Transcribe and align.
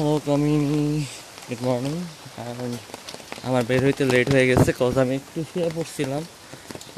Hello 0.00 0.18
কামিনী 0.26 0.84
good 1.48 1.60
morning 1.66 1.96
আমার 3.48 3.62
বের 3.68 3.80
হইতে 3.86 4.02
লেট 4.12 4.26
হয়ে 4.34 4.46
গেছে 4.50 4.70
কজ 4.80 4.94
আমি 5.04 5.14
একটু 5.20 5.38
শুয়ে 5.50 5.70
পড়ছিলাম। 5.76 6.22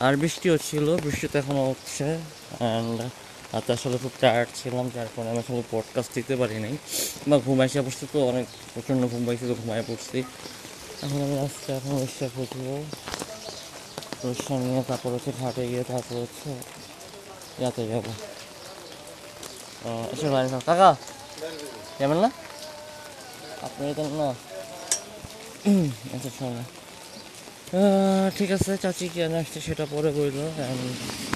আর 0.04 0.12
বৃষ্টিও 0.22 0.56
ছিল, 0.68 0.86
বৃষ্টি 1.04 1.26
তো 1.32 1.36
এখনও 1.42 1.64
হচ্ছে 1.70 2.06
অ্যান্ড 2.60 2.98
রাতে 3.52 3.70
আসলে 3.76 3.96
খুব 4.02 4.14
টায়ার্ড 4.22 4.48
ছিলাম, 4.60 4.84
যার 4.94 5.08
কারণে 5.12 5.28
আমি 5.32 5.40
আসলে 5.44 5.64
পডকাস্ট 5.74 6.10
দিতে 6.16 6.34
পারি 6.40 6.56
নাই। 6.64 6.74
বা 7.28 7.36
ঘুমাই 7.46 7.66
এসে 7.68 7.80
পড়ছি 7.86 8.04
তো 8.12 8.18
অনেক, 8.30 8.46
প্রচণ্ড 8.72 9.02
ঘুম 9.12 9.22
পাইছি 9.26 9.44
তো 9.50 9.54
ঘুমায় 9.60 9.84
পড়ছি। 9.88 10.18
এখন 11.04 11.18
আমি 11.26 11.36
আজকে 11.44 11.70
এখন 11.78 11.92
রিক্সা 12.02 12.26
খুঁজবো 12.34 12.74
রিক্সা 14.30 14.54
নিয়ে 14.64 14.80
তারপর 14.90 15.10
হচ্ছে 15.16 15.30
ঘাটে 15.40 15.62
গিয়ে 15.70 15.82
তারপর 15.90 16.14
হচ্ছে 16.24 16.50
ইয়াতে 17.60 17.82
যাব। 17.90 18.06
এসে 20.14 20.28
বাড়ি। 20.34 20.48
কাকা, 20.68 20.90
যাবেন 22.00 22.20
না? 22.26 22.30
আপনি 23.66 23.82
যেতেন 23.88 24.10
না 24.20 24.28
আচ্ছা 26.14 26.30
শোনো 26.38 26.62
ঠিক 28.36 28.50
আছে, 28.56 28.72
চাচি 28.84 29.06
কেন 29.14 29.34
আসছে 29.42 29.58
সেটা 29.66 29.84
পরে 29.94 30.10
বলল। 30.18 30.38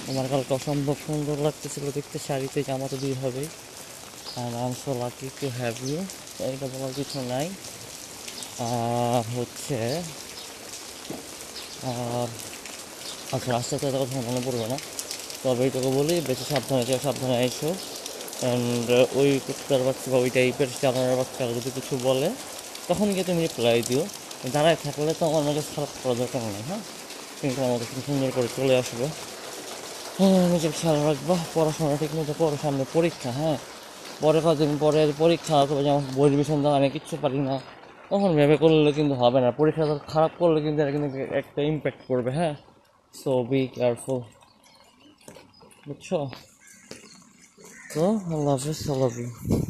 আমার 0.09 0.25
কালকে 0.31 0.51
অসম্ভব 0.59 0.97
সুন্দর 1.07 1.37
লাগতেছিল 1.45 1.85
দেখতে, 1.97 2.17
শাড়িতে 2.27 2.59
জামা 2.67 2.87
তো 2.91 2.97
দুই 3.03 3.15
হবে 3.23 3.43
আর 4.41 4.71
সো 4.81 4.91
লাকি 5.01 5.27
টু 5.39 5.47
হ্যাভ 5.59 5.75
এটা 6.53 6.67
বলার 6.73 6.93
কিছু 6.99 7.17
নাই। 7.31 7.47
আর 8.67 9.23
হচ্ছে, 9.37 9.79
আর 11.91 12.27
আচ্ছা 13.35 13.49
রাস্তাতে 13.57 13.85
এত 13.89 13.95
কথা 14.01 14.15
মনে 14.27 14.41
পড়বে 14.45 14.67
না। 14.73 14.77
তবে 15.43 15.61
এইটুকু 15.65 15.89
বলি, 15.97 16.15
বেশি 16.29 16.43
সাবধানে 16.51 16.83
সাবধানে 17.05 17.37
এসো। 17.47 17.69
অ্যান্ড 18.43 18.87
ওই 19.19 19.29
কুত্তার 19.45 19.81
বাচ্চা 19.87 20.07
বা 20.11 20.17
ওই 20.23 20.29
টাইপের 20.29 20.69
জানার 20.81 21.15
বাচ্চারা 21.19 21.51
যদি 21.57 21.69
কিছু 21.77 21.93
বলে, 22.07 22.27
তখন 22.87 23.07
গিয়ে 23.13 23.25
তুমি 23.29 23.41
রিপ্লাই 23.41 23.81
দিও। 23.89 24.03
দাঁড়ায় 24.53 24.77
থাকলে 24.83 25.11
তো 25.19 25.23
আমার 25.29 25.43
মেজাজ 25.47 25.67
খারাপ 25.75 25.91
করা 26.01 26.15
দরকার 26.21 26.41
নেই 26.41 26.63
হ্যাঁ? 26.69 26.81
কিন্তু 27.41 27.59
আমাদের 27.67 27.87
খুব 27.91 28.01
সুন্দর 28.07 28.29
করে 28.35 28.47
চলে 28.57 28.73
আসবে। 28.81 29.05
হ্যাঁ 30.17 30.41
নিজের 30.53 30.73
খেয়াল 30.79 30.97
রাখবা, 31.07 31.35
পড়াশোনা 31.55 31.95
ঠিক 31.97 32.11
মতো 32.15 32.33
করো, 32.33 32.55
সামনে 32.63 32.83
পরীক্ষা 32.93 33.31
হ্যাঁ? 33.31 33.57
পরে 34.21 34.39
কদিন 34.45 34.71
পরে 34.83 35.01
পরীক্ষা, 35.23 35.55
অথবা 35.63 35.81
যেমন 35.83 36.03
বই 36.15 36.27
রিভিশন 36.29 36.59
দাও 36.63 36.73
আমি 36.73 36.87
কিচ্ছু 36.89 37.15
পারি 37.23 37.39
না। 37.39 37.55
তখন 38.09 38.31
ভেবে 38.35 38.57
করলে 38.57 38.89
কিন্তু 38.91 39.13
হবে 39.15 39.39
না। 39.41 39.49
পরীক্ষা 39.51 39.83
খারাপ 40.13 40.31
করলে 40.39 40.61
কিন্তু 40.61 40.79
এটা 40.83 40.91
কিন্তু 40.91 41.09
একটা 41.41 41.59
ইম্প্যাক্ট 41.61 42.01
করবে 42.09 42.31
হ্যাঁ? 42.31 42.53
সো 43.13 43.31
বি 43.49 43.61
কেয়ারফুল 43.75 44.19
বুঝছ? 45.87 46.09
I 47.97 48.35
love 48.35 48.63
this. 48.63 48.89
I 48.89 48.93
love 48.93 49.17
you. 49.17 49.66